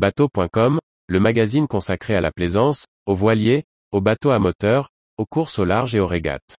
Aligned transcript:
Bateau.com, 0.00 0.78
le 1.08 1.20
magazine 1.20 1.66
consacré 1.66 2.14
à 2.14 2.22
la 2.22 2.30
plaisance, 2.30 2.86
aux 3.04 3.14
voiliers, 3.14 3.64
aux 3.92 4.00
bateaux 4.00 4.30
à 4.30 4.38
moteur, 4.38 4.88
aux 5.18 5.26
courses 5.26 5.58
au 5.58 5.66
large 5.66 5.94
et 5.94 6.00
aux 6.00 6.06
régates. 6.06 6.56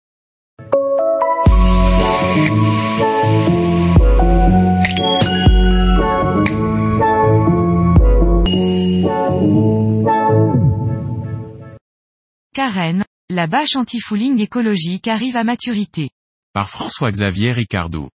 Carène, 12.53 13.03
la 13.31 13.47
bâche 13.47 13.75
anti-fouling 13.75 14.39
écologique 14.39 15.07
arrive 15.07 15.35
à 15.35 15.43
maturité. 15.43 16.11
Par 16.53 16.69
François-Xavier 16.69 17.53
Ricardou. 17.53 18.09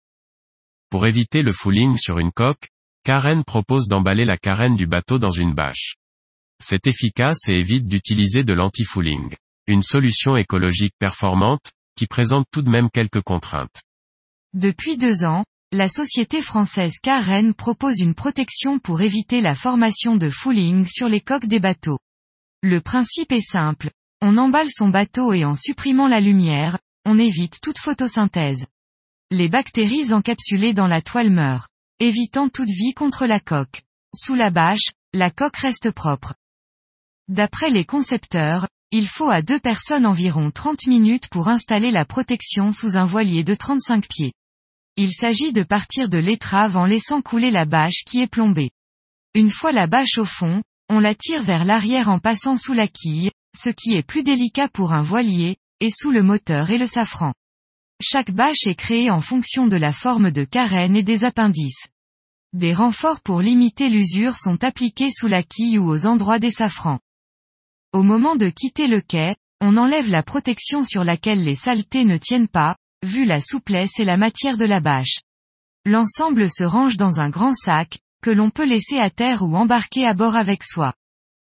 Pour 0.89 1.07
éviter 1.07 1.43
le 1.43 1.53
fouling 1.53 1.95
sur 1.95 2.19
une 2.19 2.33
coque, 2.33 2.67
Carène 3.03 3.43
propose 3.43 3.89
d'emballer 3.89 4.23
la 4.23 4.37
carène 4.37 4.77
du 4.77 4.87
bateau 4.87 5.19
dans 5.19 5.29
une 5.29 5.53
bâche. 5.53 5.95
C'est 6.63 6.87
efficace 6.87 7.39
et 7.49 7.59
évite 7.59 7.85
d'utiliser 7.85 8.43
de 8.43 8.53
l'anti-fouling. 8.53 9.35
Une 9.67 9.81
solution 9.81 10.37
écologique 10.37 10.93
performante, 10.99 11.73
qui 11.97 12.07
présente 12.07 12.45
tout 12.49 12.61
de 12.61 12.69
même 12.69 12.89
quelques 12.89 13.21
contraintes. 13.21 13.81
Depuis 14.53 14.95
deux 14.95 15.25
ans, 15.25 15.43
la 15.73 15.89
société 15.89 16.41
française 16.41 16.93
Carène 17.01 17.53
propose 17.53 17.99
une 17.99 18.15
protection 18.15 18.79
pour 18.79 19.01
éviter 19.01 19.41
la 19.41 19.55
formation 19.55 20.15
de 20.15 20.29
fouling 20.29 20.85
sur 20.85 21.09
les 21.09 21.19
coques 21.19 21.47
des 21.47 21.59
bateaux. 21.59 21.99
Le 22.61 22.79
principe 22.79 23.33
est 23.33 23.41
simple, 23.41 23.89
on 24.21 24.37
emballe 24.37 24.69
son 24.69 24.87
bateau 24.87 25.33
et 25.33 25.43
en 25.43 25.57
supprimant 25.57 26.07
la 26.07 26.21
lumière, 26.21 26.79
on 27.05 27.19
évite 27.19 27.59
toute 27.61 27.79
photosynthèse. 27.79 28.65
Les 29.29 29.49
bactéries 29.49 30.13
encapsulées 30.13 30.73
dans 30.73 30.87
la 30.87 31.01
toile 31.01 31.31
meurent, 31.31 31.67
évitant 31.99 32.49
toute 32.49 32.69
vie 32.69 32.93
contre 32.93 33.25
la 33.25 33.39
coque. 33.39 33.83
Sous 34.15 34.35
la 34.35 34.49
bâche, 34.49 34.91
la 35.13 35.31
coque 35.31 35.57
reste 35.57 35.91
propre. 35.91 36.33
D'après 37.27 37.69
les 37.69 37.85
concepteurs, 37.85 38.67
il 38.91 39.07
faut 39.07 39.29
à 39.29 39.41
deux 39.41 39.59
personnes 39.59 40.05
environ 40.05 40.51
30 40.51 40.87
minutes 40.87 41.27
pour 41.29 41.47
installer 41.47 41.89
la 41.89 42.05
protection 42.05 42.71
sous 42.71 42.97
un 42.97 43.05
voilier 43.05 43.43
de 43.43 43.55
35 43.55 44.07
pieds. 44.07 44.33
Il 44.97 45.11
s'agit 45.11 45.53
de 45.53 45.63
partir 45.63 46.09
de 46.09 46.19
l'étrave 46.19 46.77
en 46.77 46.85
laissant 46.85 47.21
couler 47.21 47.49
la 47.49 47.65
bâche 47.65 48.03
qui 48.05 48.21
est 48.21 48.27
plombée. 48.27 48.69
Une 49.33 49.49
fois 49.49 49.71
la 49.71 49.87
bâche 49.87 50.19
au 50.19 50.25
fond, 50.25 50.61
on 50.89 50.99
la 50.99 51.15
tire 51.15 51.41
vers 51.41 51.65
l'arrière 51.65 52.09
en 52.09 52.19
passant 52.19 52.57
sous 52.57 52.73
la 52.73 52.87
quille, 52.87 53.31
ce 53.57 53.69
qui 53.69 53.93
est 53.93 54.03
plus 54.03 54.21
délicat 54.21 54.69
pour 54.69 54.93
un 54.93 55.01
voilier, 55.01 55.57
et 55.79 55.89
sous 55.89 56.11
le 56.11 56.21
moteur 56.21 56.69
et 56.69 56.77
le 56.77 56.85
safran. 56.85 57.33
Chaque 58.01 58.31
bâche 58.31 58.67
est 58.67 58.75
créée 58.75 59.09
en 59.09 59.21
fonction 59.21 59.67
de 59.67 59.77
la 59.77 59.91
forme 59.91 60.31
de 60.31 60.43
carène 60.43 60.95
et 60.95 61.03
des 61.03 61.23
appendices. 61.23 61.87
Des 62.53 62.73
renforts 62.73 63.21
pour 63.21 63.41
limiter 63.41 63.89
l'usure 63.89 64.37
sont 64.37 64.63
appliqués 64.63 65.09
sous 65.11 65.27
la 65.27 65.41
quille 65.41 65.79
ou 65.79 65.89
aux 65.89 66.05
endroits 66.05 66.39
des 66.39 66.51
safrans. 66.51 66.99
Au 67.93 68.03
moment 68.03 68.35
de 68.35 68.49
quitter 68.49 68.87
le 68.87 69.01
quai, 69.01 69.35
on 69.61 69.77
enlève 69.77 70.09
la 70.09 70.23
protection 70.23 70.83
sur 70.83 71.03
laquelle 71.03 71.43
les 71.43 71.55
saletés 71.55 72.05
ne 72.05 72.17
tiennent 72.17 72.47
pas, 72.47 72.75
vu 73.03 73.25
la 73.25 73.41
souplesse 73.41 73.99
et 73.99 74.05
la 74.05 74.17
matière 74.17 74.57
de 74.57 74.65
la 74.65 74.79
bâche. 74.79 75.21
L'ensemble 75.85 76.49
se 76.49 76.63
range 76.63 76.97
dans 76.97 77.19
un 77.19 77.29
grand 77.29 77.53
sac, 77.53 77.99
que 78.21 78.29
l'on 78.29 78.49
peut 78.49 78.65
laisser 78.65 78.99
à 78.99 79.09
terre 79.09 79.41
ou 79.43 79.55
embarquer 79.55 80.05
à 80.05 80.13
bord 80.13 80.35
avec 80.35 80.63
soi. 80.63 80.93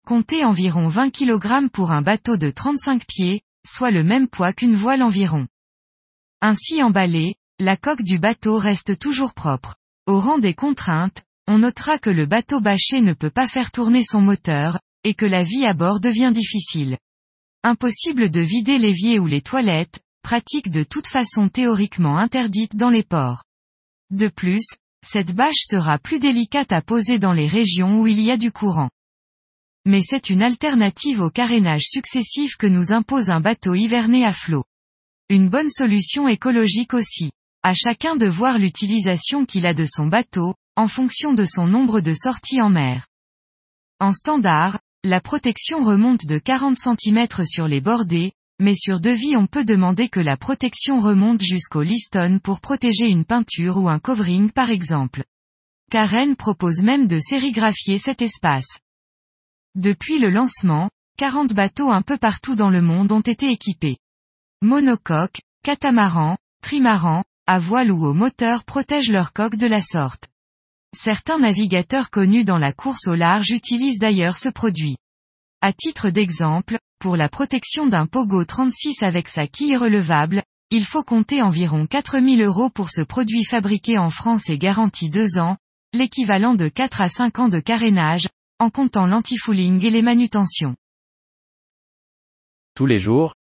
Comptez 0.07 0.45
environ 0.45 0.89
20 0.89 1.11
kg 1.11 1.69
pour 1.73 1.93
un 1.93 2.03
bateau 2.03 2.37
de 2.37 2.51
35 2.51 3.07
pieds, 3.07 3.43
soit 3.67 3.91
le 3.91 4.03
même 4.03 4.29
poids 4.29 4.53
qu'une 4.53 4.75
voile 4.75 5.03
environ. 5.03 5.47
Ainsi 6.41 6.83
emballé, 6.83 7.35
la 7.59 7.77
coque 7.77 8.03
du 8.03 8.19
bateau 8.19 8.59
reste 8.59 8.99
toujours 8.99 9.35
propre. 9.35 9.77
Au 10.07 10.19
rang 10.21 10.39
des 10.39 10.55
contraintes, 10.55 11.23
on 11.47 11.59
notera 11.59 11.99
que 11.99 12.11
le 12.11 12.27
bateau 12.27 12.61
bâché 12.61 13.01
ne 13.01 13.13
peut 13.13 13.31
pas 13.31 13.47
faire 13.47 13.73
tourner 13.73 14.03
son 14.03 14.21
moteur, 14.21 14.81
et 15.05 15.15
que 15.15 15.27
la 15.27 15.45
vie 15.45 15.67
à 15.67 15.75
bord 15.75 16.01
devient 16.01 16.33
difficile. 16.33 16.99
Impossible 17.63 18.31
de 18.31 18.41
vider 18.41 18.79
l'évier 18.79 19.19
ou 19.19 19.27
les 19.27 19.43
toilettes, 19.43 20.01
pratique 20.23 20.71
de 20.71 20.83
toute 20.83 21.07
façon 21.07 21.49
théoriquement 21.49 22.17
interdite 22.17 22.77
dans 22.77 22.91
les 22.91 23.03
ports. 23.03 23.45
De 24.11 24.29
plus, 24.29 24.67
cette 25.07 25.35
bâche 25.35 25.65
sera 25.69 25.99
plus 25.99 26.19
délicate 26.19 26.73
à 26.73 26.83
poser 26.83 27.19
dans 27.19 27.33
les 27.33 27.49
régions 27.49 28.01
où 28.01 28.07
il 28.07 28.21
y 28.21 28.31
a 28.31 28.37
du 28.37 28.53
courant 28.53 28.91
mais 29.87 30.03
c'est 30.03 30.31
une 30.31 30.43
alternative 30.43 31.21
au 31.21 31.31
carénage 31.31 31.85
successif 31.85 32.57
que 32.57 32.67
nous 32.67 32.93
impose 32.93 33.31
un 33.31 33.41
bateau 33.41 33.75
hiverné 33.75 34.25
à 34.25 34.33
flot. 34.33 34.65
Une 35.31 35.49
bonne 35.49 35.71
solution 35.71 36.27
écologique 36.27 36.93
aussi. 36.93 37.31
À 37.63 37.73
chacun 37.73 38.17
de 38.17 38.27
voir 38.27 38.59
l'utilisation 38.59 39.47
qu'il 39.47 39.65
a 39.65 39.75
de 39.75 39.87
son 39.87 40.09
bateau, 40.09 40.57
en 40.75 40.89
fonction 40.89 41.35
de 41.35 41.45
son 41.45 41.69
nombre 41.69 42.01
de 42.01 42.13
sorties 42.15 42.61
en 42.61 42.69
mer. 42.69 43.07
En 44.01 44.13
standard, 44.13 44.81
la 45.05 45.21
protection 45.21 45.85
remonte 45.85 46.27
de 46.27 46.39
40 46.39 46.77
cm 46.77 47.29
sur 47.47 47.69
les 47.69 47.81
bordées, 47.81 48.33
mais 48.61 48.75
sur 48.75 48.99
devis 48.99 49.37
on 49.37 49.47
peut 49.47 49.65
demander 49.65 50.09
que 50.09 50.19
la 50.19 50.37
protection 50.37 50.99
remonte 50.99 51.43
jusqu'au 51.43 51.83
liston 51.83 52.41
pour 52.43 52.61
protéger 52.61 53.07
une 53.07 53.25
peinture 53.25 53.77
ou 53.77 53.89
un 53.89 54.01
covering 54.01 54.51
par 54.51 54.71
exemple. 54.71 55.23
Karen 55.93 56.35
propose 56.35 56.83
même 56.83 57.07
de 57.07 57.21
sérigraphier 57.21 57.99
cet 57.99 58.21
espace. 58.21 58.81
Depuis 59.77 60.19
le 60.19 60.31
lancement, 60.31 60.91
40 61.19 61.55
bateaux 61.55 61.91
un 61.91 62.03
peu 62.03 62.19
partout 62.19 62.57
dans 62.57 62.71
le 62.71 62.83
monde 62.83 63.13
ont 63.13 63.21
été 63.21 63.49
équipés. 63.49 63.99
Monocoques, 64.63 65.41
catamarans, 65.63 66.37
trimarans, 66.63 67.25
à 67.47 67.59
voile 67.59 67.91
ou 67.91 68.05
au 68.05 68.13
moteur 68.13 68.65
protègent 68.65 69.11
leur 69.11 69.33
coque 69.33 69.57
de 69.57 69.67
la 69.67 69.81
sorte. 69.81 70.29
Certains 70.95 71.39
navigateurs 71.39 72.11
connus 72.11 72.45
dans 72.45 72.59
la 72.59 72.75
course 72.75 73.07
au 73.07 73.15
large 73.15 73.53
utilisent 73.53 73.99
d'ailleurs 73.99 74.37
ce 74.37 74.51
produit. 74.51 74.99
À 75.63 75.73
titre 75.73 76.11
d'exemple, 76.11 76.79
pour 76.99 77.17
la 77.17 77.31
protection 77.31 77.87
d'un 77.87 78.05
Pogo 78.05 78.45
36 78.45 79.03
avec 79.03 79.31
sa 79.31 79.47
quille 79.47 79.79
relevable, 79.79 80.43
il 80.69 80.85
faut 80.85 81.05
compter 81.05 81.41
environ 81.41 81.87
4000 81.87 82.43
euros 82.43 82.69
pour 82.69 82.91
ce 82.91 83.01
produit 83.01 83.45
fabriqué 83.45 83.97
en 83.97 84.11
France 84.11 84.51
et 84.51 84.59
garanti 84.59 85.09
2 85.09 85.39
ans, 85.39 85.57
l'équivalent 85.95 86.55
de 86.55 86.69
4 86.69 87.01
à 87.01 87.09
5 87.09 87.39
ans 87.39 87.49
de 87.49 87.61
carénage, 87.61 88.29
en 88.59 88.69
comptant 88.69 89.07
l'anti-fouling 89.07 89.83
et 89.87 89.91
les 89.91 90.03
manutentions. 90.03 90.77
Tous 92.75 92.85
les 92.85 93.01
jours, 93.01 93.35